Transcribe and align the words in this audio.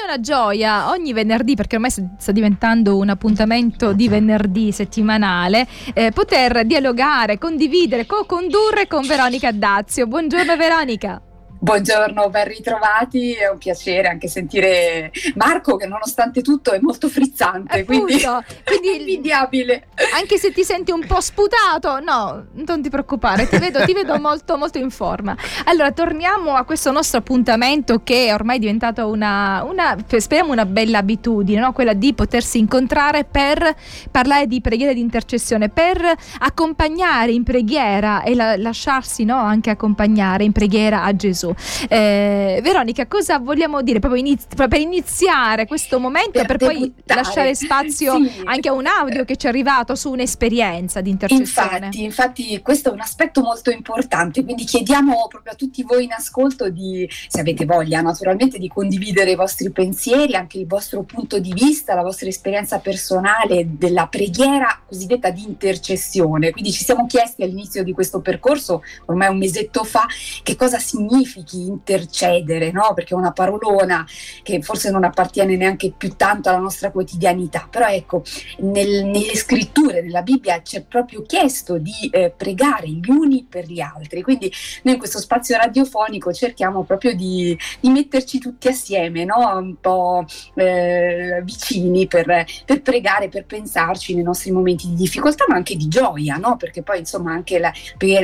è 0.00 0.04
una 0.04 0.20
gioia 0.20 0.90
ogni 0.90 1.12
venerdì, 1.12 1.54
perché 1.54 1.76
ormai 1.76 1.90
sta 1.90 2.32
diventando 2.32 2.96
un 2.96 3.08
appuntamento 3.08 3.92
di 3.92 4.08
venerdì 4.08 4.72
settimanale, 4.72 5.66
eh, 5.94 6.10
poter 6.12 6.64
dialogare, 6.64 7.38
condividere, 7.38 8.06
co-condurre 8.06 8.86
con 8.86 9.06
Veronica 9.06 9.52
Dazio. 9.52 10.06
Buongiorno 10.06 10.56
Veronica. 10.56 11.20
Buongiorno, 11.62 12.30
ben 12.30 12.48
ritrovati, 12.48 13.34
è 13.34 13.50
un 13.50 13.58
piacere 13.58 14.08
anche 14.08 14.28
sentire 14.28 15.12
Marco 15.34 15.76
che 15.76 15.86
nonostante 15.86 16.40
tutto 16.40 16.72
è 16.72 16.78
molto 16.80 17.10
frizzante, 17.10 17.84
quindi, 17.84 18.14
quindi 18.64 19.00
invidiabile. 19.00 19.88
Anche 20.18 20.38
se 20.38 20.52
ti 20.52 20.64
senti 20.64 20.90
un 20.90 21.04
po' 21.06 21.20
sputato, 21.20 22.00
no, 22.00 22.46
non 22.54 22.80
ti 22.80 22.88
preoccupare, 22.88 23.46
ti 23.46 23.58
vedo, 23.58 23.84
ti 23.84 23.92
vedo 23.92 24.16
molto, 24.18 24.56
molto 24.56 24.78
in 24.78 24.88
forma. 24.88 25.36
Allora, 25.66 25.92
torniamo 25.92 26.54
a 26.54 26.64
questo 26.64 26.92
nostro 26.92 27.18
appuntamento 27.18 28.00
che 28.02 28.28
è 28.28 28.32
ormai 28.32 28.58
diventato 28.58 29.08
una, 29.08 29.62
una 29.62 29.98
speriamo 30.16 30.52
una 30.52 30.64
bella 30.64 30.98
abitudine, 30.98 31.60
no? 31.60 31.72
quella 31.74 31.92
di 31.92 32.14
potersi 32.14 32.58
incontrare 32.58 33.24
per 33.24 33.76
parlare 34.10 34.46
di 34.46 34.62
preghiera 34.62 34.94
di 34.94 35.00
intercessione, 35.00 35.68
per 35.68 36.00
accompagnare 36.38 37.32
in 37.32 37.42
preghiera 37.42 38.22
e 38.22 38.34
la, 38.34 38.56
lasciarsi 38.56 39.24
no? 39.24 39.36
anche 39.36 39.68
accompagnare 39.68 40.42
in 40.44 40.52
preghiera 40.52 41.02
a 41.02 41.14
Gesù. 41.14 41.48
Eh, 41.88 42.60
Veronica, 42.62 43.06
cosa 43.06 43.38
vogliamo 43.38 43.82
dire 43.82 43.98
proprio 43.98 44.20
inizi- 44.20 44.46
per 44.54 44.72
iniziare 44.74 45.66
questo 45.66 45.98
momento 45.98 46.42
per, 46.44 46.56
per 46.56 46.58
poi 46.58 46.92
lasciare 47.04 47.54
spazio 47.54 48.14
sì. 48.22 48.42
anche 48.44 48.68
a 48.68 48.72
un 48.72 48.86
audio 48.86 49.24
che 49.24 49.36
ci 49.36 49.46
è 49.46 49.48
arrivato 49.48 49.94
su 49.94 50.10
un'esperienza 50.10 51.00
di 51.00 51.10
intercessione? 51.10 51.86
Infatti, 51.86 52.02
infatti 52.02 52.60
questo 52.62 52.90
è 52.90 52.92
un 52.92 53.00
aspetto 53.00 53.40
molto 53.42 53.70
importante, 53.70 54.44
quindi 54.44 54.64
chiediamo 54.64 55.26
proprio 55.28 55.52
a 55.52 55.56
tutti 55.56 55.82
voi 55.82 56.04
in 56.04 56.12
ascolto 56.12 56.68
di, 56.70 57.08
se 57.28 57.40
avete 57.40 57.64
voglia 57.64 58.00
naturalmente, 58.00 58.58
di 58.58 58.68
condividere 58.68 59.32
i 59.32 59.36
vostri 59.36 59.70
pensieri, 59.70 60.34
anche 60.34 60.58
il 60.58 60.66
vostro 60.66 61.02
punto 61.02 61.38
di 61.38 61.52
vista, 61.52 61.94
la 61.94 62.02
vostra 62.02 62.28
esperienza 62.28 62.78
personale 62.78 63.66
della 63.66 64.06
preghiera 64.06 64.80
cosiddetta 64.86 65.30
di 65.30 65.44
intercessione. 65.44 66.50
Quindi 66.50 66.72
ci 66.72 66.84
siamo 66.84 67.06
chiesti 67.06 67.42
all'inizio 67.42 67.82
di 67.82 67.92
questo 67.92 68.20
percorso, 68.20 68.82
ormai 69.06 69.28
un 69.28 69.38
mesetto 69.38 69.84
fa, 69.84 70.06
che 70.42 70.56
cosa 70.56 70.78
significa 70.78 71.39
significhi 71.40 71.66
intercedere, 71.66 72.70
no? 72.70 72.92
perché 72.94 73.14
è 73.14 73.16
una 73.16 73.32
parolona 73.32 74.06
che 74.42 74.60
forse 74.62 74.90
non 74.90 75.04
appartiene 75.04 75.56
neanche 75.56 75.92
più 75.96 76.14
tanto 76.16 76.48
alla 76.48 76.58
nostra 76.58 76.90
quotidianità, 76.90 77.66
però 77.70 77.86
ecco, 77.86 78.22
nel, 78.58 79.04
nelle 79.04 79.34
scritture 79.34 80.02
della 80.02 80.22
Bibbia 80.22 80.60
c'è 80.62 80.82
proprio 80.82 81.22
chiesto 81.22 81.78
di 81.78 82.08
eh, 82.10 82.32
pregare 82.36 82.88
gli 82.88 83.08
uni 83.08 83.46
per 83.48 83.66
gli 83.66 83.80
altri, 83.80 84.22
quindi 84.22 84.52
noi 84.82 84.94
in 84.94 84.98
questo 84.98 85.18
spazio 85.18 85.56
radiofonico 85.56 86.32
cerchiamo 86.32 86.82
proprio 86.84 87.14
di, 87.14 87.56
di 87.80 87.88
metterci 87.90 88.38
tutti 88.38 88.68
assieme, 88.68 89.24
no? 89.24 89.56
un 89.56 89.76
po' 89.80 90.24
eh, 90.54 91.40
vicini 91.44 92.06
per, 92.06 92.44
per, 92.64 92.82
pregare, 92.82 93.28
per 93.28 93.44
pensarci 93.44 94.14
nei 94.14 94.24
nostri 94.24 94.50
momenti 94.50 94.88
di 94.88 94.94
difficoltà, 94.94 95.44
ma 95.48 95.56
anche 95.56 95.76
di 95.76 95.88
gioia, 95.88 96.36
no? 96.36 96.56
perché 96.56 96.82
poi 96.82 96.98
insomma 96.98 97.32
anche 97.32 97.58
la, 97.58 97.72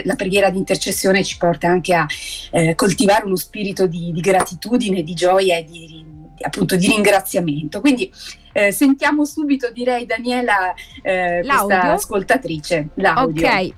la 0.04 0.14
preghiera 0.14 0.50
di 0.50 0.58
intercessione 0.58 1.24
ci 1.24 1.36
porta 1.36 1.68
anche 1.68 1.94
a 1.94 2.06
eh, 2.50 2.74
coltivare 2.74 3.05
coltivare 3.06 3.24
uno 3.24 3.36
spirito 3.36 3.86
di, 3.86 4.10
di 4.12 4.20
gratitudine, 4.20 5.02
di 5.02 5.14
gioia 5.14 5.56
e 5.56 5.64
di, 5.64 6.04
appunto 6.40 6.76
di 6.76 6.88
ringraziamento. 6.88 7.80
Quindi 7.80 8.12
eh, 8.52 8.72
sentiamo 8.72 9.24
subito, 9.24 9.70
direi 9.70 10.06
Daniela, 10.06 10.74
eh, 11.02 11.42
questa 11.44 11.92
ascoltatrice, 11.92 12.88
l'audio. 12.94 13.46
Ok. 13.46 13.72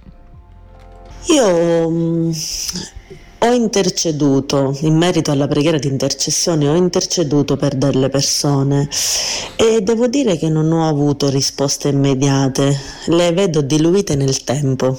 Io 1.31 1.91
mm, 1.91 2.31
ho 3.41 3.53
interceduto 3.53 4.77
in 4.81 4.97
merito 4.97 5.31
alla 5.31 5.47
preghiera 5.47 5.79
di 5.79 5.89
intercessione, 5.89 6.69
ho 6.69 6.75
interceduto 6.75 7.57
per 7.57 7.75
delle 7.75 8.09
persone 8.09 8.89
e 9.57 9.83
devo 9.83 10.07
dire 10.07 10.39
che 10.39 10.49
non 10.49 10.73
ho 10.73 10.89
avuto 10.89 11.29
risposte 11.29 11.89
immediate, 11.89 12.75
le 13.07 13.33
vedo 13.33 13.61
diluite 13.61 14.15
nel 14.15 14.43
tempo 14.45 14.99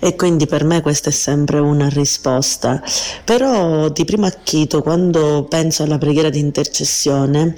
e 0.00 0.16
quindi 0.16 0.46
per 0.46 0.64
me 0.64 0.80
questa 0.80 1.10
è 1.10 1.12
sempre 1.12 1.58
una 1.58 1.88
risposta. 1.88 2.82
Però 3.24 3.88
di 3.90 4.04
primo 4.04 4.26
acchito 4.26 4.82
quando 4.82 5.46
penso 5.48 5.82
alla 5.82 5.98
preghiera 5.98 6.30
di 6.30 6.38
intercessione, 6.40 7.54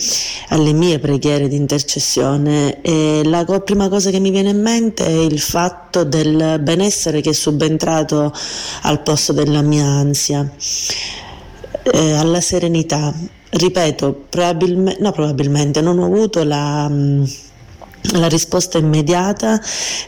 alle 0.48 0.72
mie 0.72 0.98
preghiere 0.98 1.48
di 1.48 1.56
intercessione, 1.56 2.80
eh, 2.82 3.22
la 3.25 3.44
co- 3.44 3.60
prima 3.60 3.88
cosa 3.88 4.10
che 4.10 4.19
mi 4.19 4.30
viene 4.30 4.50
in 4.50 4.60
mente 4.60 5.06
è 5.06 5.10
il 5.10 5.41
fatto 5.41 6.04
del 6.04 6.58
benessere 6.60 7.20
che 7.20 7.30
è 7.30 7.34
subentrato 7.34 8.32
al 8.82 9.03
posto 9.03 9.32
della 9.32 9.62
mia 9.62 9.86
ansia, 9.86 10.47
eh, 11.82 12.12
alla 12.12 12.41
serenità. 12.41 13.14
Ripeto, 13.54 14.24
probabilmente, 14.30 15.00
no, 15.03 15.12
probabilmente 15.12 15.80
non 15.80 15.98
ho 15.98 16.06
avuto 16.06 16.42
la... 16.42 16.88
Mh, 16.88 17.24
la 18.14 18.28
risposta 18.28 18.78
immediata, 18.78 19.60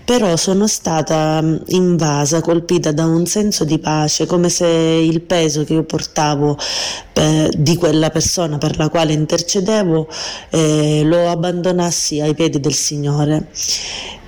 però 0.05 0.37
sono 0.37 0.67
stata 0.67 1.41
mm, 1.43 1.57
invasa, 1.69 2.41
colpita 2.41 2.93
da 2.93 3.07
un 3.07 3.27
senso 3.27 3.65
di 3.65 3.79
pace, 3.79 4.27
come 4.27 4.49
se 4.49 4.67
il 4.67 5.21
peso 5.23 5.65
che 5.65 5.75
io 5.75 5.85
portavo 5.85 6.59
eh, 7.13 7.51
di 7.57 7.77
quella 7.77 8.11
persona 8.11 8.59
per 8.59 8.77
la 8.77 8.89
quale 8.89 9.13
intercedevo 9.13 10.09
eh, 10.51 11.03
lo 11.05 11.31
abbandonassi 11.31 12.21
ai 12.21 12.35
piedi 12.35 12.61
del 12.61 12.75
Signore. 12.75 13.49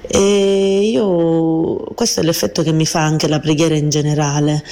E 0.09 0.89
io, 0.91 1.85
questo 1.95 2.21
è 2.21 2.23
l'effetto 2.23 2.63
che 2.63 2.73
mi 2.73 2.87
fa 2.87 3.01
anche 3.01 3.29
la 3.29 3.41
preghiera 3.41 3.75
in 3.75 3.89
generale 3.89 4.63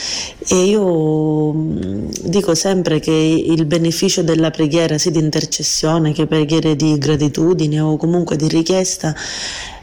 e 0.48 0.64
io 0.64 1.52
mm, 1.52 2.08
dico 2.22 2.54
sempre 2.54 3.00
che 3.00 3.10
il 3.10 3.64
beneficio 3.66 4.22
della 4.22 4.50
preghiera 4.50 4.98
sia 4.98 5.10
di 5.10 5.18
intercessione 5.18 6.12
che 6.12 6.26
preghiere 6.26 6.76
di 6.76 6.96
gratitudine 6.98 7.80
o 7.80 7.96
comunque 7.96 8.36
di 8.36 8.48
richiesta 8.48 9.14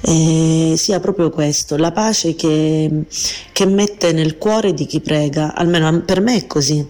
eh, 0.02 0.74
sia 0.78 1.00
proprio 1.00 1.30
questo, 1.30 1.78
la 1.78 1.92
pace 1.92 2.36
che, 2.36 3.06
che 3.52 3.66
mette 3.66 4.12
nel 4.14 4.38
cuore 4.38 4.74
di 4.74 4.86
chi 4.86 5.00
prega, 5.00 5.54
almeno 5.54 6.02
per 6.02 6.22
me 6.22 6.38
è 6.38 6.48
così. 6.48 6.88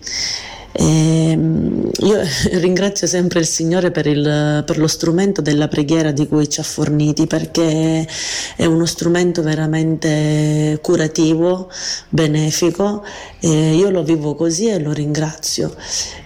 E 0.74 1.32
ehm, 1.32 1.90
io 2.00 2.20
ringrazio 2.60 3.06
sempre 3.08 3.40
il 3.40 3.46
Signore 3.46 3.92
per, 3.92 4.08
il, 4.08 4.64
per, 4.66 4.78
lo 4.78 4.88
strumento 4.88 5.42
della 5.42 5.68
preghiera 5.68 6.12
di 6.12 6.28
cui 6.28 6.50
ci 6.50 6.60
ha 6.60 6.64
forniti 6.64 7.28
perché 7.28 8.08
è 8.56 8.66
uno 8.66 8.86
strumento 8.86 9.42
veramente 9.42 10.80
curativo, 10.82 11.70
benefico. 12.10 13.04
E 13.40 13.76
io 13.76 13.90
lo 13.90 14.04
vivo 14.04 14.36
così 14.36 14.68
e 14.68 14.80
lo 14.80 14.94
ringrazio. 14.94 15.76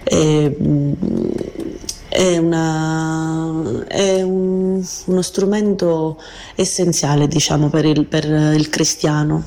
E, 0.04 0.56
è, 2.08 2.36
una, 2.38 3.84
è 3.88 4.22
un, 4.22 4.82
uno 5.06 5.22
strumento 5.22 6.20
essenziale 6.54 7.26
diciamo, 7.26 7.68
per, 7.68 7.84
il, 7.84 8.06
per 8.06 8.24
il 8.24 8.68
cristiano. 8.70 9.44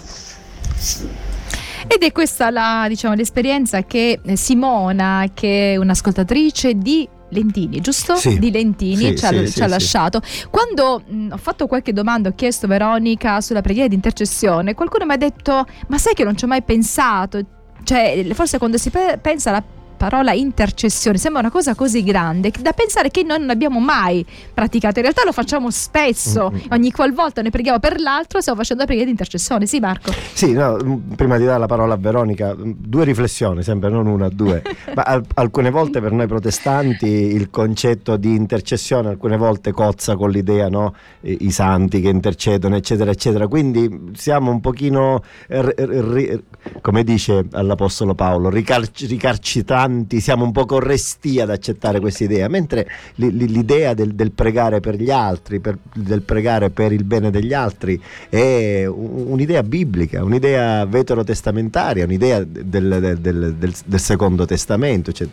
Ed 1.91 2.03
è 2.03 2.11
questa 2.11 2.51
la, 2.51 2.85
diciamo, 2.87 3.15
l'esperienza 3.15 3.83
che 3.83 4.19
Simona, 4.33 5.25
che 5.33 5.73
è 5.73 5.75
un'ascoltatrice 5.77 6.75
di 6.75 7.09
Lentini, 7.29 7.81
giusto? 7.81 8.15
Sì. 8.15 8.37
Di 8.37 8.51
Lentini 8.51 8.95
sì, 8.95 9.17
ci 9.17 9.25
ha, 9.25 9.29
sì, 9.29 9.51
ci 9.51 9.63
ha 9.63 9.67
lasciato. 9.67 10.21
Quando 10.51 11.01
mh, 11.03 11.29
ho 11.31 11.37
fatto 11.37 11.65
qualche 11.65 11.91
domanda, 11.91 12.29
ho 12.29 12.33
chiesto 12.35 12.67
a 12.67 12.69
Veronica 12.69 13.41
sulla 13.41 13.61
preghiera 13.61 13.87
di 13.87 13.95
intercessione, 13.95 14.75
qualcuno 14.75 15.05
mi 15.05 15.13
ha 15.13 15.17
detto: 15.17 15.65
Ma 15.87 15.97
sai 15.97 16.13
che 16.13 16.23
non 16.23 16.37
ci 16.37 16.45
ho 16.45 16.47
mai 16.47 16.61
pensato? 16.61 17.39
Cioè, 17.83 18.27
forse 18.33 18.59
quando 18.59 18.77
si 18.77 18.91
pe- 18.91 19.17
pensa 19.19 19.49
alla 19.49 19.63
parola 19.99 20.31
intercessione 20.31 21.17
sembra 21.17 21.41
una 21.41 21.51
cosa 21.51 21.75
così 21.75 22.03
grande 22.03 22.51
da 22.61 22.71
pensare 22.71 23.11
che 23.11 23.21
noi 23.23 23.39
non 23.39 23.49
abbiamo 23.49 23.79
mai 23.79 24.25
praticato. 24.53 24.99
In 24.99 25.03
realtà 25.03 25.23
lo 25.25 25.33
facciamo 25.33 25.69
spesso, 25.69 26.49
mm-hmm. 26.49 26.67
ogni 26.71 26.91
qualvolta 26.91 27.41
noi 27.41 27.51
preghiamo 27.51 27.79
per 27.79 27.99
l'altro, 27.99 28.39
stiamo 28.39 28.57
facendo 28.57 28.83
la 28.83 28.87
preghiera 28.87 29.11
di 29.11 29.17
intercessione. 29.17 29.65
Sì, 29.65 29.79
Marco. 29.79 30.11
Sì, 30.33 30.53
no, 30.53 31.01
prima 31.15 31.37
di 31.37 31.43
dare 31.43 31.59
la 31.59 31.65
parola 31.65 31.95
a 31.95 31.97
Veronica, 31.97 32.55
due 32.57 33.03
riflessioni, 33.03 33.61
sempre 33.61 33.89
non 33.89 34.07
una, 34.07 34.29
due. 34.29 34.63
Ma 34.95 35.03
al- 35.03 35.25
alcune 35.35 35.69
volte 35.69 35.99
per 35.99 36.13
noi 36.13 36.27
protestanti 36.27 37.07
il 37.07 37.49
concetto 37.49 38.15
di 38.15 38.33
intercessione 38.33 39.09
alcune 39.09 39.35
volte 39.35 39.73
cozza 39.73 40.15
con 40.15 40.29
l'idea, 40.29 40.69
no? 40.69 40.95
I, 41.21 41.39
I, 41.41 41.51
santi 41.51 41.99
che 41.99 42.07
intercedono, 42.07 42.77
eccetera, 42.77 43.11
eccetera. 43.11 43.47
Quindi 43.47 44.11
siamo 44.13 44.49
un 44.49 44.61
pochino, 44.61 45.21
r- 45.47 45.73
r- 45.77 46.41
come 46.79 47.03
dice 47.03 47.45
all'Apostolo 47.51 48.15
Paolo, 48.15 48.49
ricar- 48.49 48.89
ricarcitanti 49.05 49.87
avanti, 49.89 50.19
siamo 50.19 50.45
un 50.45 50.51
po' 50.51 50.65
restii 50.79 51.41
ad 51.41 51.49
accettare 51.49 51.99
questa 51.99 52.23
idea, 52.23 52.47
mentre 52.47 52.87
l'idea 53.15 53.93
del, 53.93 54.13
del, 54.13 54.31
pregare 54.31 54.79
per 54.79 54.95
gli 54.95 55.09
altri, 55.09 55.59
per, 55.59 55.77
del 55.93 56.21
pregare 56.21 56.69
per 56.69 56.91
il 56.91 57.03
bene 57.03 57.31
degli 57.31 57.53
altri 57.53 57.99
è 58.29 58.85
un'idea 58.85 59.63
biblica, 59.63 60.23
un'idea 60.23 60.85
veterotestamentaria, 60.85 62.05
un'idea 62.05 62.43
del, 62.43 63.17
del, 63.19 63.55
del 63.85 63.99
Secondo 63.99 64.45
Testamento. 64.45 65.11
Cioè, 65.11 65.27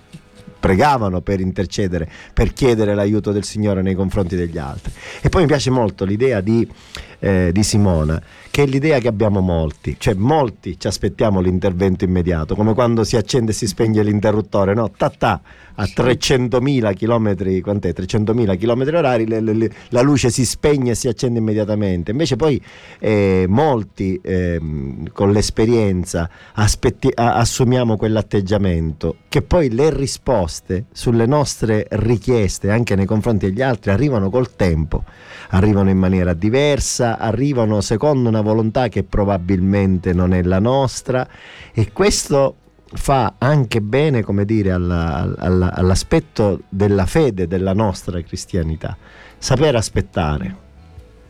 pregavano 0.59 1.21
per 1.21 1.41
intercedere, 1.41 2.09
per 2.33 2.53
chiedere 2.53 2.95
l'aiuto 2.95 3.33
del 3.33 3.45
Signore 3.45 3.83
nei 3.83 3.95
confronti 3.95 4.37
degli 4.37 4.59
altri. 4.59 4.93
E 5.21 5.29
poi 5.29 5.43
mi 5.43 5.47
piace 5.47 5.71
molto 5.71 6.05
l'idea 6.05 6.41
di, 6.41 6.67
eh, 7.19 7.51
di 7.53 7.63
Simona, 7.63 8.21
che 8.51 8.63
è 8.63 8.67
l'idea 8.67 8.99
che 8.99 9.09
abbiamo 9.09 9.41
molti, 9.41 9.97
cioè 9.99 10.15
molti 10.15 10.79
ci 10.79 10.87
aspettiamo 10.87 11.41
l'intervento 11.41 12.05
immediato, 12.05 12.55
come 12.55 12.75
quando 12.75 13.05
si 13.05 13.17
accende 13.17 13.51
e 13.51 13.55
si 13.55 13.67
spegne 13.67 14.03
l'interruttore, 14.03 14.75
no? 14.75 14.91
Ta 14.91 15.11
ta, 15.11 15.41
a 15.75 15.85
300.000 15.85 16.95
km, 16.95 17.61
quant'è? 17.61 17.91
300.000 17.91 18.59
km 18.59 18.97
orari 18.97 19.27
le, 19.27 19.41
le, 19.41 19.71
la 19.91 20.01
luce 20.01 20.31
si 20.31 20.45
spegne 20.47 20.93
e 20.93 20.95
si 20.95 21.09
accende 21.09 21.39
immediatamente. 21.39 22.13
Invece 22.13 22.37
poi 22.37 22.61
eh, 22.99 23.45
molti 23.49 24.19
eh, 24.23 24.59
con 25.13 25.33
l'esperienza 25.33 26.31
aspetti, 26.55 27.11
a, 27.15 27.35
assumiamo 27.35 27.97
quell'atteggiamento 27.97 29.17
che 29.29 29.43
poi 29.43 29.71
le 29.71 29.95
risposte 29.95 30.46
sulle 30.47 31.27
nostre 31.27 31.87
richieste 31.91 32.71
anche 32.71 32.95
nei 32.95 33.07
confronti 33.07 33.47
degli 33.47 33.63
altri 33.63 33.91
arrivano 33.91 34.31
col 34.31 34.55
tempo, 34.57 35.05
arrivano 35.51 35.91
in 35.91 35.99
maniera 35.99 36.35
diversa, 36.35 37.19
arrivano 37.19 37.81
secondo 37.81 38.29
una 38.29 38.41
volontà 38.41 38.89
che 38.89 39.05
probabilmente 39.05 40.13
non 40.13 40.33
è 40.33 40.43
la 40.43 40.59
nostra 40.59 41.27
e 41.73 41.93
questo 41.93 42.57
fa 42.93 43.35
anche 43.39 43.81
bene, 43.81 44.23
come 44.23 44.45
dire, 44.45 44.73
alla, 44.73 45.35
alla, 45.37 45.75
all'aspetto 45.75 46.63
della 46.69 47.07
fede 47.07 47.47
della 47.47 47.73
nostra 47.73 48.21
cristianità, 48.23 48.97
saper 49.39 49.75
aspettare 49.75 50.65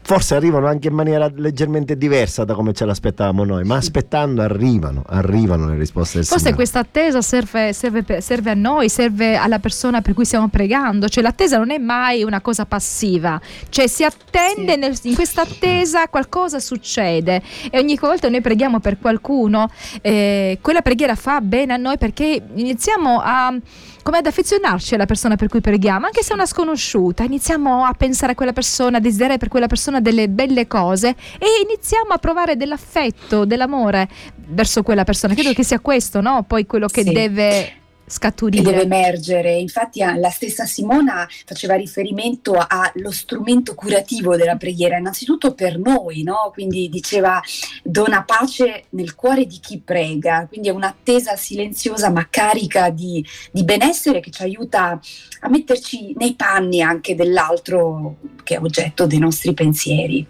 forse 0.06 0.37
arrivano 0.37 0.69
anche 0.69 0.87
in 0.87 0.94
maniera 0.94 1.29
leggermente 1.35 1.97
diversa 1.97 2.44
da 2.44 2.55
come 2.55 2.73
ce 2.73 2.85
l'aspettavamo 2.85 3.43
noi, 3.43 3.64
ma 3.64 3.75
aspettando 3.75 4.41
arrivano, 4.41 5.03
arrivano 5.05 5.67
le 5.67 5.76
risposte 5.76 6.19
del 6.19 6.26
forse 6.26 6.44
Signore. 6.44 6.56
questa 6.56 6.79
attesa 6.79 7.20
serve, 7.20 7.73
serve, 7.73 8.20
serve, 8.20 8.50
a 8.50 8.55
noi, 8.55 8.88
serve 8.88 9.35
alla 9.35 9.58
persona 9.58 10.03
per 10.03 10.14
cui 10.14 10.25
stiamo 10.25 10.47
pregando, 10.47 11.08
cioè 11.08 11.25
l'attesa 11.25 11.58
non 11.58 11.73
è 11.73 11.79
mai 11.79 12.23
una 12.23 12.41
cosa 12.41 12.67
passiva, 12.67 13.41
cioè 13.69 13.88
si 13.88 14.05
attende 14.05 14.75
sì. 14.75 14.79
nel, 14.79 14.97
in 15.03 15.14
questa 15.17 15.43
attesa 15.43 16.06
qualcosa 16.06 16.61
succede 16.61 17.43
e 17.69 17.76
ogni 17.76 17.99
volta 18.00 18.29
noi 18.31 18.41
preghiamo 18.41 18.79
per 18.79 19.00
qualcuno, 19.00 19.69
eh, 20.02 20.59
quella 20.62 20.82
preghiera 20.82 21.17
fa 21.17 21.41
bene 21.41 21.73
a 21.73 21.76
noi 21.76 21.99
perché 21.99 22.41
iniziamo 22.55 23.20
a 23.20 23.59
come 24.06 24.19
ad 24.19 24.26
affezionarci 24.26 24.94
alla 24.94 25.05
persona 25.05 25.35
per 25.35 25.49
cui 25.49 25.61
preghiamo, 25.61 26.06
anche 26.06 26.23
se 26.23 26.31
è 26.31 26.35
una 26.35 26.47
sconosciuta, 26.47 27.25
iniziamo 27.25 27.85
a 27.85 27.93
pensare 27.93 28.32
a 28.32 28.35
quella 28.37 28.52
persona, 28.52 28.99
a 28.99 29.00
desiderare 29.00 29.37
per 29.37 29.49
quella 29.49 29.67
persona 29.67 29.95
delle 30.00 30.28
belle 30.28 30.66
cose 30.66 31.14
e 31.38 31.46
iniziamo 31.64 32.12
a 32.12 32.19
provare 32.19 32.56
dell'affetto, 32.56 33.44
dell'amore 33.44 34.08
verso 34.48 34.82
quella 34.82 35.04
persona. 35.04 35.34
Credo 35.34 35.52
che 35.52 35.64
sia 35.64 35.81
questo, 35.81 36.20
no? 36.20 36.44
Poi 36.46 36.66
quello 36.66 36.87
che 36.87 37.02
sì. 37.02 37.12
deve 37.12 37.72
scaturire. 38.06 38.62
Che 38.62 38.70
deve 38.70 38.82
emergere. 38.82 39.55
Infatti 39.55 40.00
la 40.00 40.31
stessa 40.31 40.64
Simona 40.64 41.26
faceva 41.44 41.75
riferimento 41.75 42.55
allo 42.55 43.11
strumento 43.11 43.75
curativo 43.75 44.37
della 44.37 44.56
preghiera, 44.56 44.97
innanzitutto 44.97 45.55
per 45.55 45.79
noi, 45.79 46.23
no? 46.23 46.50
quindi 46.53 46.88
diceva 46.88 47.41
dona 47.82 48.23
pace 48.23 48.85
nel 48.91 49.14
cuore 49.14 49.47
di 49.47 49.58
chi 49.61 49.81
prega, 49.85 50.47
quindi 50.49 50.69
è 50.69 50.73
un'attesa 50.73 51.37
silenziosa 51.37 52.11
ma 52.11 52.26
carica 52.31 52.91
di, 52.91 53.25
di 53.50 53.64
benessere 53.64 54.20
che 54.20 54.31
ci 54.31 54.43
aiuta 54.43 55.00
a 55.41 55.49
metterci 55.49 56.14
nei 56.17 56.35
panni 56.35 56.82
anche 56.82 57.14
dell'altro 57.14 58.17
che 58.43 58.56
è 58.56 58.61
oggetto 58.61 59.06
dei 59.06 59.19
nostri 59.19 59.52
pensieri. 59.55 60.26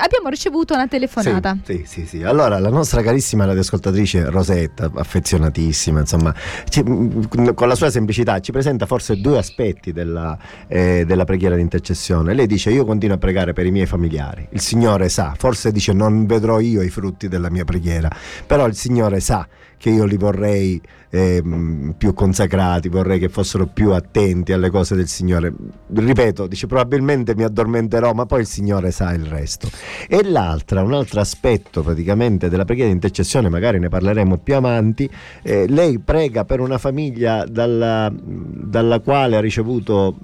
Abbiamo 0.00 0.28
ricevuto 0.28 0.74
una 0.74 0.88
telefonata. 0.88 1.58
Sì, 1.64 1.84
sì, 1.86 2.00
sì. 2.00 2.06
sì. 2.06 2.22
Allora, 2.22 2.58
la 2.58 2.70
nostra 2.70 3.02
carissima 3.02 3.44
radioascoltatrice 3.44 4.30
Rosetta, 4.30 4.90
affezionatissima, 4.94 6.00
insomma, 6.00 6.34
ci, 6.68 6.82
con 7.54 7.68
la 7.68 7.74
sua 7.74 7.90
semplicità 7.90 8.40
ci 8.40 8.52
presenta 8.52 8.86
forse 8.86 9.20
due 9.20 9.38
aspetti 9.38 9.92
della, 9.92 10.36
eh, 10.66 11.04
della 11.06 11.24
preghiera 11.24 11.54
di 11.54 11.62
intercessione. 11.62 12.34
Lei 12.34 12.46
dice 12.46 12.70
io 12.70 12.84
continuo 12.84 13.16
a 13.16 13.18
pregare 13.18 13.52
per 13.52 13.66
i 13.66 13.70
miei 13.70 13.86
familiari, 13.86 14.46
il 14.50 14.60
Signore 14.60 15.08
sa, 15.08 15.34
forse 15.36 15.72
dice 15.72 15.92
non 15.92 16.26
vedrò 16.26 16.60
io 16.60 16.82
i 16.82 16.90
frutti 16.90 17.28
della 17.28 17.50
mia 17.50 17.64
preghiera, 17.64 18.10
però 18.46 18.66
il 18.66 18.74
Signore 18.74 19.20
sa 19.20 19.46
che 19.84 19.90
io 19.90 20.06
li 20.06 20.16
vorrei 20.16 20.80
eh, 21.10 21.42
più 21.98 22.14
consacrati, 22.14 22.88
vorrei 22.88 23.18
che 23.18 23.28
fossero 23.28 23.66
più 23.66 23.92
attenti 23.92 24.54
alle 24.54 24.70
cose 24.70 24.96
del 24.96 25.08
Signore. 25.08 25.52
Ripeto, 25.92 26.46
dice 26.46 26.66
probabilmente 26.66 27.34
mi 27.36 27.42
addormenterò, 27.42 28.14
ma 28.14 28.24
poi 28.24 28.40
il 28.40 28.46
Signore 28.46 28.90
sa 28.90 29.12
il 29.12 29.26
resto. 29.26 29.68
E 30.08 30.22
l'altra, 30.24 30.80
un 30.80 30.94
altro 30.94 31.20
aspetto 31.20 31.82
praticamente 31.82 32.48
della 32.48 32.64
preghiera 32.64 32.88
di 32.88 32.94
intercessione, 32.94 33.50
magari 33.50 33.78
ne 33.78 33.90
parleremo 33.90 34.38
più 34.38 34.54
avanti, 34.54 35.06
eh, 35.42 35.66
lei 35.68 35.98
prega 35.98 36.46
per 36.46 36.60
una 36.60 36.78
famiglia 36.78 37.44
dalla, 37.44 38.10
dalla 38.10 39.00
quale 39.00 39.36
ha 39.36 39.40
ricevuto 39.40 40.16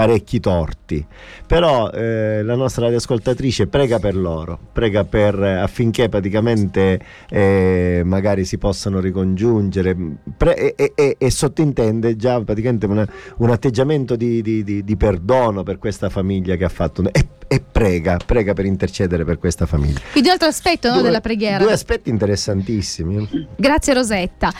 parecchi 0.00 0.40
torti, 0.40 1.06
però 1.46 1.90
eh, 1.90 2.42
la 2.42 2.54
nostra 2.54 2.84
radioascoltatrice 2.84 3.66
prega 3.66 3.98
per 3.98 4.16
loro, 4.16 4.58
prega 4.72 5.04
per, 5.04 5.38
eh, 5.42 5.58
affinché 5.58 6.08
praticamente 6.08 6.98
eh, 7.28 8.00
magari 8.02 8.46
si 8.46 8.56
possano 8.56 8.98
ricongiungere 8.98 9.94
pre- 10.38 10.74
e, 10.74 10.92
e, 10.94 11.16
e, 11.18 11.30
sottintende 11.30 12.16
già 12.16 12.40
praticamente 12.40 12.86
una, 12.86 13.06
un 13.36 13.50
atteggiamento 13.50 14.16
di, 14.16 14.40
di, 14.40 14.64
di, 14.64 14.84
di, 14.84 14.96
perdono 14.96 15.64
per 15.64 15.76
questa 15.76 16.08
famiglia 16.08 16.56
che 16.56 16.64
ha 16.64 16.70
fatto 16.70 17.04
e, 17.12 17.26
e, 17.46 17.60
prega, 17.60 18.16
prega 18.24 18.54
per 18.54 18.64
intercedere 18.64 19.26
per 19.26 19.36
questa 19.36 19.66
famiglia. 19.66 20.00
Quindi 20.12 20.30
un 20.30 20.32
altro 20.32 20.48
aspetto 20.48 20.88
no, 20.88 20.94
due, 20.94 21.02
della 21.02 21.20
preghiera. 21.20 21.62
Due 21.62 21.74
aspetti 21.74 22.08
interessantissimi. 22.08 23.48
Grazie 23.54 23.92
Rosetta. 23.92 24.50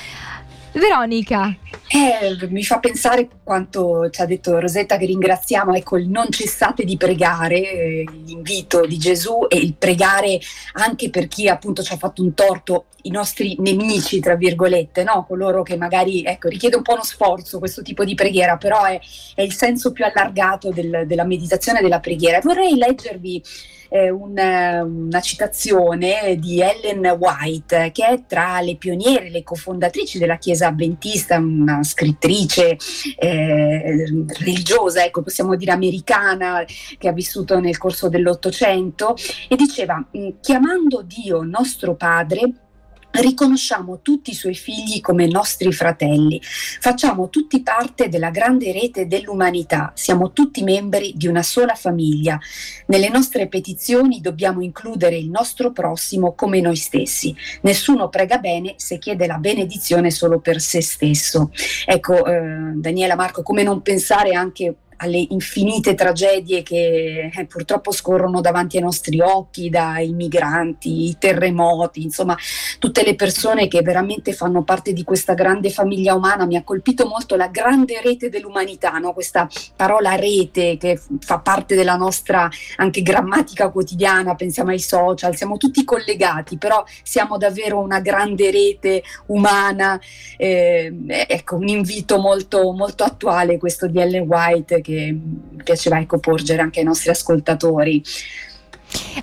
Veronica. 0.72 1.56
Eh, 1.88 2.46
mi 2.49 2.62
fa 2.62 2.78
pensare 2.78 3.28
quanto 3.43 4.08
ci 4.11 4.20
ha 4.20 4.26
detto 4.26 4.61
Rosetta 4.61 4.96
che 4.96 5.06
ringraziamo, 5.06 5.75
ecco 5.75 5.96
il 5.96 6.08
non 6.08 6.31
cessate 6.31 6.84
di 6.84 6.96
pregare, 6.96 7.56
eh, 7.58 8.05
l'invito 8.25 8.87
di 8.87 8.96
Gesù 8.96 9.46
e 9.49 9.56
il 9.56 9.75
pregare 9.75 10.38
anche 10.75 11.11
per 11.11 11.26
chi 11.26 11.49
appunto 11.49 11.82
ci 11.82 11.93
ha 11.93 11.96
fatto 11.96 12.22
un 12.22 12.32
torto, 12.34 12.87
i 13.02 13.11
nostri 13.11 13.56
nemici, 13.58 14.20
tra 14.20 14.37
virgolette, 14.37 15.02
no? 15.02 15.25
coloro 15.26 15.62
che 15.62 15.76
magari 15.76 16.22
ecco, 16.22 16.49
richiede 16.49 16.76
un 16.76 16.82
po' 16.82 16.93
uno 16.93 17.02
sforzo 17.02 17.58
questo 17.58 17.82
tipo 17.82 18.05
di 18.05 18.14
preghiera, 18.14 18.56
però 18.56 18.84
è, 18.84 19.00
è 19.34 19.43
il 19.43 19.52
senso 19.52 19.90
più 19.90 20.05
allargato 20.05 20.70
del, 20.70 21.05
della 21.06 21.25
meditazione 21.25 21.81
e 21.81 21.82
della 21.82 22.00
preghiera. 22.00 22.38
Vorrei 22.40 22.76
leggervi 22.76 23.43
eh, 23.90 24.08
una, 24.08 24.82
una, 24.84 25.20
citazione 25.20 26.37
di 26.38 26.61
Ellen 26.61 27.05
White, 27.19 27.90
che 27.93 28.06
è 28.06 28.22
tra 28.26 28.61
le 28.61 28.76
pioniere, 28.76 29.31
le 29.31 29.43
cofondatrici 29.43 30.19
della 30.19 30.37
Chiesa 30.37 30.60
Adventista, 30.67 31.37
una 31.39 31.83
scrittrice 31.83 32.77
eh, 33.19 34.25
religiosa, 34.39 35.05
ecco, 35.05 35.23
possiamo 35.23 35.57
dire 35.57 35.73
americana, 35.73 36.65
che 36.99 37.09
ha 37.09 37.12
vissuto 37.12 37.59
nel 37.61 37.79
corso 37.79 38.09
dell'Ottocento, 38.09 39.15
e 39.49 39.57
diceva, 39.57 40.05
chiamando 40.41 41.03
Dio 41.03 41.43
nostro 41.43 41.95
Padre, 41.95 42.69
Riconosciamo 43.12 44.01
tutti 44.03 44.31
i 44.31 44.35
suoi 44.35 44.55
figli 44.55 45.01
come 45.01 45.27
nostri 45.27 45.73
fratelli, 45.73 46.41
facciamo 46.43 47.29
tutti 47.29 47.61
parte 47.61 48.09
della 48.09 48.31
grande 48.31 48.71
rete 48.73 49.09
dell'umanità, 49.09 49.93
siamo 49.97 50.33
tutti 50.33 50.62
membri 50.62 51.12
di 51.17 51.27
una 51.27 51.43
sola 51.43 51.75
famiglia. 51.75 52.39
Nelle 52.87 53.08
nostre 53.08 53.49
petizioni 53.49 54.20
dobbiamo 54.20 54.63
includere 54.63 55.17
il 55.17 55.29
nostro 55.29 55.73
prossimo 55.73 56.34
come 56.34 56.61
noi 56.61 56.77
stessi. 56.77 57.34
Nessuno 57.63 58.08
prega 58.08 58.39
bene 58.39 58.75
se 58.77 58.99
chiede 58.99 59.27
la 59.27 59.39
benedizione 59.39 60.13
solo 60.13 60.39
per 60.39 60.61
se 60.61 60.81
stesso. 60.81 61.51
Ecco, 61.84 62.25
eh, 62.25 62.73
Daniela 62.75 63.17
Marco, 63.17 63.43
come 63.43 63.65
non 63.65 63.82
pensare 63.82 64.34
anche 64.34 64.77
alle 65.01 65.27
infinite 65.31 65.94
tragedie 65.94 66.63
che 66.63 67.31
eh, 67.32 67.46
purtroppo 67.46 67.93
scorrono 67.93 68.41
davanti 68.41 68.77
ai 68.77 68.82
nostri 68.82 69.20
occhi, 69.20 69.70
dai 69.70 70.13
migranti, 70.13 71.08
i 71.08 71.17
terremoti, 71.19 72.03
insomma 72.03 72.37
tutte 72.81 73.05
le 73.05 73.15
persone 73.15 73.69
che 73.69 73.82
veramente 73.82 74.32
fanno 74.32 74.63
parte 74.63 74.94
di 74.94 75.05
questa 75.05 75.34
grande 75.34 75.69
famiglia 75.69 76.15
umana. 76.15 76.46
Mi 76.46 76.56
ha 76.56 76.65
colpito 76.65 77.06
molto 77.06 77.37
la 77.37 77.49
grande 77.49 78.01
rete 78.03 78.31
dell'umanità, 78.31 78.93
no? 78.93 79.13
questa 79.13 79.46
parola 79.77 80.15
rete 80.15 80.79
che 80.79 80.99
fa 81.20 81.41
parte 81.41 81.77
della 81.77 81.96
nostra 81.96 82.49
anche 82.77 83.03
grammatica 83.03 83.69
quotidiana, 83.69 84.34
pensiamo 84.34 84.70
ai 84.70 84.79
social, 84.81 85.37
siamo 85.37 85.58
tutti 85.58 85.84
collegati, 85.84 86.56
però 86.56 86.82
siamo 87.03 87.37
davvero 87.37 87.79
una 87.79 88.01
grande 88.01 88.51
rete 88.51 89.03
umana. 89.27 90.01
Eh, 90.39 90.91
ecco, 91.06 91.56
un 91.56 91.69
invito 91.69 92.19
molto, 92.19 92.72
molto 92.72 93.05
attuale 93.05 93.58
questo 93.58 93.89
di 93.89 94.01
Ellen 94.01 94.27
White 94.27 94.81
che 94.81 95.15
piaceva 95.63 95.99
ecco, 95.99 96.19
porgere 96.19 96.63
anche 96.63 96.79
ai 96.79 96.87
nostri 96.87 97.10
ascoltatori. 97.10 98.03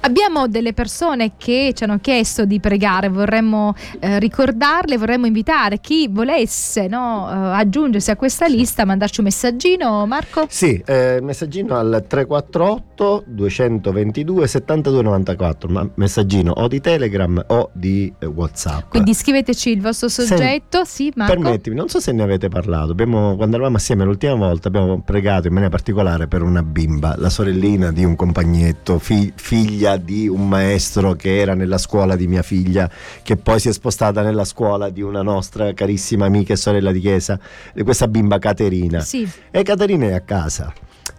Abbiamo 0.01 0.47
delle 0.47 0.73
persone 0.73 1.33
che 1.37 1.71
ci 1.75 1.83
hanno 1.83 1.99
chiesto 1.99 2.45
di 2.45 2.59
pregare, 2.59 3.09
vorremmo 3.09 3.75
eh, 3.99 4.19
ricordarle, 4.19 4.97
vorremmo 4.97 5.25
invitare 5.25 5.79
chi 5.79 6.07
volesse 6.09 6.87
no, 6.87 7.27
eh, 7.29 7.33
aggiungersi 7.57 8.11
a 8.11 8.15
questa 8.15 8.45
lista, 8.47 8.85
mandarci 8.85 9.19
un 9.19 9.25
messaggino, 9.25 10.05
Marco? 10.05 10.45
Sì, 10.49 10.81
eh, 10.85 11.19
messaggino 11.21 11.75
al 11.75 12.05
348 12.07 13.23
222 13.27 14.47
7294, 14.47 15.69
ma 15.69 15.89
messaggino 15.95 16.51
o 16.51 16.67
di 16.67 16.79
Telegram 16.79 17.43
o 17.47 17.69
di 17.73 18.13
eh, 18.19 18.25
Whatsapp. 18.25 18.89
Quindi 18.89 19.13
scriveteci 19.13 19.71
il 19.71 19.81
vostro 19.81 20.07
soggetto, 20.07 20.83
Sen- 20.83 20.85
sì, 20.85 21.11
Marco? 21.15 21.33
Permettimi, 21.33 21.75
non 21.75 21.89
so 21.89 21.99
se 21.99 22.11
ne 22.11 22.23
avete 22.23 22.49
parlato, 22.49 22.91
abbiamo, 22.91 23.35
quando 23.35 23.55
eravamo 23.55 23.77
assieme 23.77 24.03
l'ultima 24.03 24.35
volta 24.35 24.67
abbiamo 24.67 25.01
pregato 25.01 25.47
in 25.47 25.53
maniera 25.53 25.73
particolare 25.75 26.27
per 26.27 26.41
una 26.41 26.63
bimba, 26.63 27.15
la 27.17 27.29
sorellina 27.29 27.91
di 27.91 28.03
un 28.03 28.15
compagnetto, 28.15 28.99
fi- 28.99 29.31
figlia 29.57 29.97
di 29.97 30.27
un 30.27 30.47
maestro 30.47 31.13
che 31.13 31.39
era 31.39 31.55
nella 31.55 31.79
scuola 31.79 32.15
di 32.15 32.27
mia 32.27 32.43
figlia, 32.43 32.89
che 33.23 33.37
poi 33.37 33.59
si 33.59 33.69
è 33.69 33.73
spostata 33.73 34.21
nella 34.21 34.45
scuola 34.45 34.89
di 34.89 35.01
una 35.01 35.23
nostra 35.23 35.73
carissima 35.73 36.25
amica 36.25 36.53
e 36.53 36.55
sorella 36.55 36.91
di 36.91 36.99
chiesa, 36.99 37.39
questa 37.83 38.07
bimba 38.07 38.37
Caterina. 38.37 38.99
Sì. 38.99 39.27
E 39.49 39.63
Caterina 39.63 40.05
è 40.05 40.13
a 40.13 40.21
casa, 40.21 40.71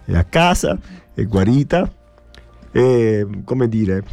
è 0.05 0.15
a 0.15 0.23
casa, 0.23 0.77
è 1.13 1.23
guarita 1.23 1.91
e 2.71 3.27
come 3.43 3.67
dire 3.67 4.03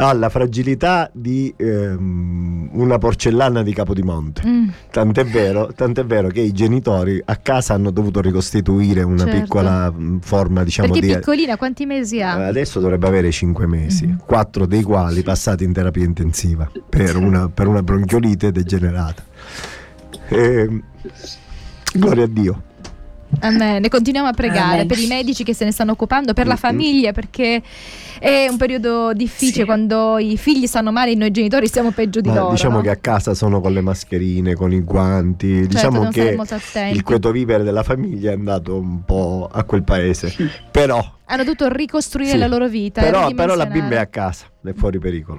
ha 0.00 0.12
la 0.14 0.28
fragilità 0.28 1.10
di 1.12 1.52
ehm, 1.56 2.70
una 2.72 2.98
porcellana 2.98 3.62
di 3.62 3.72
Capodimonte. 3.74 4.42
Mm. 4.46 4.68
Tant'è 4.90 5.24
vero, 5.24 5.72
tant'è 5.74 6.04
vero 6.04 6.28
che 6.28 6.40
i 6.40 6.52
genitori 6.52 7.20
a 7.24 7.36
casa 7.36 7.74
hanno 7.74 7.90
dovuto 7.90 8.20
ricostituire 8.20 9.02
una 9.02 9.24
Certo. 9.24 9.40
piccola 9.40 9.90
mh, 9.90 10.20
forma, 10.20 10.64
diciamo, 10.64 10.92
Perché 10.92 11.06
di 11.06 11.12
piccolina, 11.14 11.56
quanti 11.56 11.84
mesi 11.86 12.22
ha? 12.22 12.46
Adesso 12.46 12.80
dovrebbe 12.80 13.06
avere 13.06 13.30
5 13.30 13.66
mesi, 13.66 14.06
Mhm. 14.06 14.22
4 14.24 14.66
dei 14.66 14.82
quali 14.82 15.22
passati 15.22 15.64
in 15.64 15.72
terapia 15.72 16.04
intensiva 16.04 16.70
per 16.88 17.16
una, 17.16 17.48
per 17.48 17.66
una 17.66 17.82
bronchiolite 17.82 18.50
degenerata. 18.52 19.22
Ehm, 20.28 20.82
gloria 21.94 22.24
a 22.24 22.28
Dio. 22.28 22.62
Amen. 23.40 23.84
E 23.84 23.88
continuiamo 23.88 24.28
a 24.28 24.32
pregare 24.32 24.72
Amen. 24.74 24.86
per 24.86 24.98
i 24.98 25.06
medici 25.06 25.44
che 25.44 25.54
se 25.54 25.64
ne 25.64 25.72
stanno 25.72 25.92
occupando, 25.92 26.32
per 26.32 26.46
la 26.46 26.52
Mm-mm. 26.52 26.58
famiglia, 26.60 27.12
perché 27.12 27.62
è 28.18 28.46
un 28.48 28.56
periodo 28.58 29.12
difficile 29.14 29.60
Sì. 29.60 29.64
quando 29.64 30.18
i 30.18 30.36
figli 30.36 30.66
stanno 30.66 30.92
male 30.92 31.12
e 31.12 31.14
noi 31.14 31.30
genitori 31.30 31.66
stiamo 31.66 31.90
peggio 31.90 32.20
di 32.20 32.28
Ma 32.28 32.34
loro. 32.34 32.50
diciamo 32.50 32.76
no? 32.76 32.82
che 32.82 32.90
a 32.90 32.96
casa 32.96 33.32
sono 33.34 33.60
con 33.60 33.72
le 33.72 33.80
mascherine, 33.80 34.54
con 34.54 34.72
i 34.72 34.80
guanti. 34.80 35.48
Certo, 35.54 35.68
diciamo 35.68 36.08
che 36.10 36.38
il 36.92 37.02
quieto 37.02 37.30
vivere 37.30 37.62
della 37.64 37.82
famiglia 37.82 38.30
è 38.30 38.34
andato 38.34 38.76
un 38.76 39.04
po' 39.04 39.48
a 39.50 39.64
quel 39.64 39.82
paese. 39.84 40.32
Però, 40.70 41.18
Hanno 41.26 41.44
dovuto 41.44 41.68
ricostruire 41.68 42.32
Sì. 42.32 42.38
la 42.38 42.46
loro 42.46 42.68
vita. 42.68 43.00
però, 43.00 43.28
e 43.30 43.34
però 43.34 43.54
la 43.54 43.66
bimba 43.66 43.94
è 43.96 43.98
a 43.98 44.06
casa, 44.06 44.46
è 44.64 44.72
fuori 44.74 44.98
pericolo. 44.98 45.38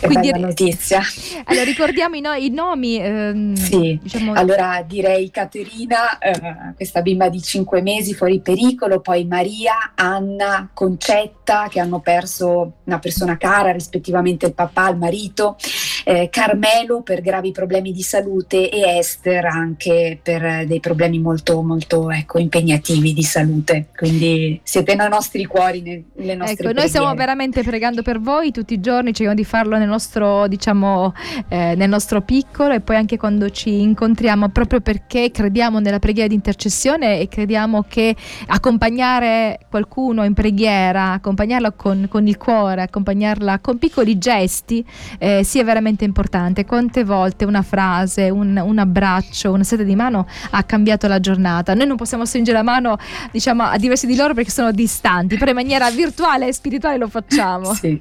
Che 0.00 0.06
Quindi- 0.06 0.30
bella 0.30 0.46
notizia. 0.46 1.00
Allora, 1.44 1.64
ricordiamo 1.64 2.14
i, 2.16 2.20
no- 2.22 2.32
i 2.32 2.48
nomi. 2.48 2.96
ehm, 2.98 3.54
Sì. 3.54 3.98
diciamo, 4.02 4.32
Allora 4.32 4.82
direi 4.86 5.30
Caterina, 5.30 6.16
eh, 6.18 6.72
questa 6.74 7.02
bimba 7.02 7.28
di 7.28 7.42
5 7.42 7.82
mesi 7.82 8.14
fuori 8.14 8.40
pericolo, 8.40 9.00
poi 9.00 9.26
Maria, 9.26 9.92
Anna, 9.94 10.70
Concetta 10.72 11.66
che 11.68 11.80
hanno 11.80 12.00
perso 12.00 12.78
una 12.84 12.98
persona 12.98 13.36
cara, 13.36 13.72
rispettivamente 13.72 14.46
il 14.46 14.54
papà, 14.54 14.88
il 14.88 14.96
marito, 14.96 15.56
eh, 16.04 16.28
Carmelo 16.30 17.02
per 17.02 17.20
gravi 17.20 17.52
problemi 17.52 17.92
di 17.92 18.02
salute 18.02 18.68
e 18.70 18.98
Esther 18.98 19.44
anche 19.46 20.18
per 20.22 20.44
eh, 20.44 20.66
dei 20.66 20.80
problemi 20.80 21.18
molto, 21.18 21.62
molto 21.62 22.10
ecco, 22.10 22.38
impegnativi 22.38 23.12
di 23.12 23.22
salute. 23.22 23.86
Quindi 23.96 24.60
siete 24.62 24.94
nei 24.94 25.08
nostri 25.08 25.44
cuori, 25.44 25.82
ne- 25.82 26.04
nelle 26.14 26.34
nostre 26.34 26.68
Ecco, 26.68 26.78
noi 26.78 26.88
stiamo 26.88 27.14
veramente 27.14 27.62
pregando 27.62 28.02
per 28.02 28.20
voi 28.20 28.50
tutti 28.50 28.74
i 28.74 28.80
giorni, 28.80 29.12
cerchiamo 29.12 29.34
di 29.34 29.44
farlo 29.44 29.76
nel 29.76 29.88
nostro, 29.88 30.46
diciamo, 30.48 31.12
eh, 31.48 31.74
nel 31.76 31.88
nostro 31.88 32.22
piccolo 32.22 32.74
e 32.74 32.80
poi 32.80 32.96
anche 32.96 33.16
quando 33.16 33.50
ci 33.50 33.80
incontriamo, 33.82 34.48
proprio 34.48 34.80
perché 34.80 35.30
crediamo 35.30 35.78
nella 35.80 35.98
preghiera 35.98 36.28
di 36.28 36.34
intercessione 36.34 37.20
e 37.20 37.28
crediamo 37.28 37.84
che 37.88 38.14
accompagnare 38.46 39.58
qualcuno 39.68 40.24
in 40.24 40.34
preghiera, 40.34 41.12
accompagnarla 41.12 41.72
con, 41.72 42.06
con 42.08 42.26
il 42.26 42.36
cuore, 42.36 42.82
accompagnarla 42.82 43.58
con 43.60 43.78
piccoli 43.78 44.18
gesti 44.18 44.84
eh, 45.18 45.42
sia 45.44 45.64
veramente 45.64 45.89
importante. 46.04 46.64
Quante 46.64 47.04
volte 47.04 47.44
una 47.44 47.62
frase, 47.62 48.30
un, 48.30 48.60
un 48.62 48.78
abbraccio, 48.78 49.52
una 49.52 49.64
seta 49.64 49.82
di 49.82 49.94
mano 49.94 50.26
ha 50.50 50.62
cambiato 50.64 51.06
la 51.08 51.20
giornata. 51.20 51.74
Noi 51.74 51.86
non 51.86 51.96
possiamo 51.96 52.24
stringere 52.24 52.56
la 52.56 52.64
mano, 52.64 52.96
diciamo, 53.30 53.62
a 53.64 53.76
diversi 53.76 54.06
di 54.06 54.16
loro 54.16 54.34
perché 54.34 54.50
sono 54.50 54.72
distanti, 54.72 55.36
però 55.36 55.50
in 55.50 55.56
maniera 55.56 55.90
virtuale 55.90 56.46
e 56.46 56.52
spirituale 56.52 56.96
lo 56.96 57.08
facciamo. 57.08 57.74
Sì. 57.74 58.00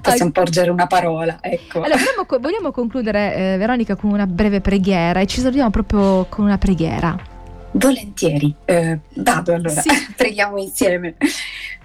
Possiamo 0.00 0.30
porgere 0.30 0.70
una 0.70 0.86
parola, 0.86 1.38
ecco. 1.40 1.82
Allora, 1.82 1.98
vogliamo, 1.98 2.40
vogliamo 2.40 2.70
concludere, 2.70 3.34
eh, 3.34 3.56
Veronica, 3.58 3.94
con 3.94 4.10
una 4.10 4.26
breve 4.26 4.60
preghiera 4.60 5.20
e 5.20 5.26
ci 5.26 5.40
salutiamo 5.40 5.70
proprio 5.70 6.26
con 6.30 6.46
una 6.46 6.56
preghiera. 6.56 7.16
Volentieri, 7.72 8.54
eh, 8.64 8.98
vado 9.16 9.54
allora, 9.54 9.80
Sì. 9.80 9.90
preghiamo 10.16 10.58
insieme. 10.58 11.16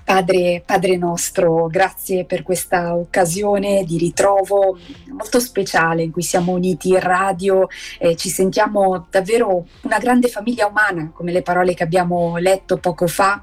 Padre, 0.06 0.62
Padre 0.64 0.98
nostro, 0.98 1.66
grazie 1.66 2.26
per 2.26 2.44
questa 2.44 2.96
occasione 2.96 3.84
di 3.86 3.98
ritrovo 3.98 4.78
molto 5.08 5.40
speciale 5.40 6.04
in 6.04 6.12
cui 6.12 6.22
siamo 6.22 6.52
uniti 6.52 6.90
in 6.90 7.00
radio 7.00 7.68
e 7.98 8.16
ci 8.16 8.30
sentiamo 8.30 9.08
davvero 9.10 9.66
una 9.82 9.98
grande 9.98 10.28
famiglia 10.28 10.68
umana, 10.68 11.10
come 11.12 11.32
le 11.32 11.42
parole 11.42 11.74
che 11.74 11.82
abbiamo 11.82 12.38
letto 12.38 12.78
poco 12.78 13.08
fa. 13.08 13.42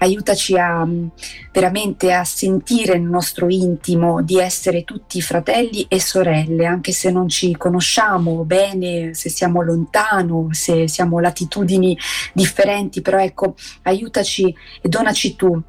Aiutaci 0.00 0.58
a 0.58 0.84
mm, 0.84 1.06
veramente 1.50 2.12
a 2.12 2.24
sentire 2.24 2.98
nel 2.98 3.08
nostro 3.08 3.48
intimo 3.48 4.20
di 4.20 4.38
essere 4.38 4.84
tutti 4.84 5.22
fratelli 5.22 5.86
e 5.88 5.98
sorelle, 5.98 6.66
anche 6.66 6.92
se 6.92 7.10
non 7.10 7.26
ci 7.30 7.56
conosciamo 7.56 8.44
bene, 8.44 9.14
se 9.14 9.30
siamo 9.30 9.62
lontano, 9.62 10.48
se 10.50 10.88
siamo 10.88 11.20
latitudini 11.20 11.96
differenti, 12.34 13.00
però 13.00 13.18
ecco, 13.18 13.54
aiutaci 13.84 14.54
e 14.82 14.88
donaci 14.90 15.36
tu 15.36 15.62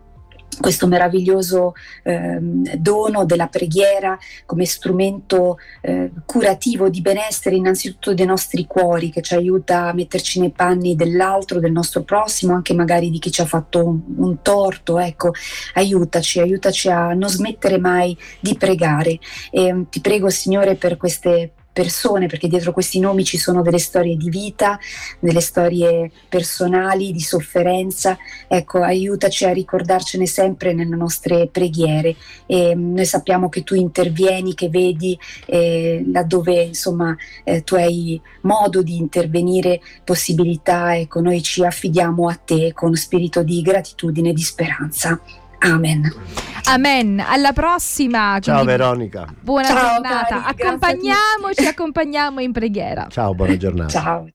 questo 0.60 0.88
meraviglioso 0.88 1.74
ehm, 2.04 2.76
dono 2.76 3.26
della 3.26 3.48
preghiera 3.48 4.18
come 4.46 4.66
strumento 4.66 5.58
eh, 5.82 6.12
curativo 6.26 6.90
di 6.90 7.02
benessere 7.02 7.56
innanzitutto 7.56 8.14
dei 8.14 8.26
nostri 8.26 8.66
cuori 8.66 9.10
che 9.10 9.22
ci 9.22 9.34
aiuta 9.36 9.88
a 9.88 9.94
metterci 9.94 10.40
nei 10.40 10.52
panni 10.52 10.96
dell'altro, 10.96 11.60
del 11.60 11.72
nostro 11.72 12.04
prossimo, 12.04 12.54
anche 12.54 12.74
magari 12.74 13.10
di 13.10 13.20
chi 13.20 13.32
ci 13.32 13.42
ha 13.42 13.46
fatto 13.46 13.86
un, 13.86 14.00
un 14.18 14.42
torto, 14.42 15.00
ecco, 15.00 15.32
aiutaci, 15.76 16.40
aiutaci 16.40 16.90
a 16.90 17.14
non 17.14 17.30
smettere 17.30 17.78
mai 17.78 18.18
di 18.40 18.56
pregare. 18.56 19.20
E 19.52 19.86
ti 19.90 20.02
prego 20.02 20.30
Signore 20.30 20.76
per 20.76 20.98
queste 20.98 21.54
persone, 21.74 22.28
perché 22.28 22.48
dietro 22.48 22.72
questi 22.72 23.00
nomi 23.00 23.26
ci 23.26 23.38
sono 23.38 23.64
delle 23.64 23.80
storie 23.80 24.16
di 24.16 24.30
vita, 24.30 24.80
delle 25.20 25.42
storie 25.42 26.12
personali, 26.30 27.12
di 27.12 27.20
sofferenza. 27.20 28.18
Ecco, 28.48 28.82
aiutaci 28.82 29.46
a 29.46 29.52
ricordarcene 29.52 30.28
sempre 30.28 30.74
nelle 30.74 30.96
nostre 30.96 31.48
preghiere. 31.48 32.16
E 32.46 32.76
mm, 32.76 32.94
noi 32.96 33.06
sappiamo 33.06 33.50
che 33.50 33.64
tu 33.64 33.74
intervieni, 33.74 34.54
che 34.54 34.70
vedi 34.70 35.18
eh, 35.48 36.06
laddove 36.12 36.62
insomma 36.62 37.16
eh, 37.44 37.64
tu 37.64 37.76
hai 37.76 38.22
modo 38.42 38.84
di 38.84 38.98
intervenire, 38.98 39.82
possibilità. 40.04 40.96
Ecco, 40.96 41.20
noi 41.20 41.42
ci 41.42 41.66
affidiamo 41.66 42.28
a 42.28 42.36
te 42.36 42.72
con 42.74 42.96
spirito 42.96 43.42
di 43.42 43.62
gratitudine 43.62 44.30
e 44.30 44.34
di 44.34 44.44
speranza. 44.44 45.20
Amen. 45.64 46.14
Amen. 46.66 47.20
Alla 47.26 47.52
prossima. 47.52 48.38
Ciao 48.40 48.62
quindi 48.62 48.72
Veronica. 48.72 49.26
Buona 49.40 49.68
Ciao, 49.68 50.02
giornata. 50.02 50.26
cari. 50.42 50.44
Accompagniamoci, 50.46 51.66
accompagniamo 51.68 52.40
in 52.40 52.52
preghiera. 52.52 53.08
Ciao, 53.10 53.34
buona 53.34 53.58
giornata. 53.58 53.90
Ciao. 53.90 54.28